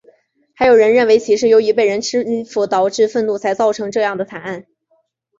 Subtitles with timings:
[0.55, 4.65] 还有人认为其是由于被人欺负导致愤怒才造成这样的惨案。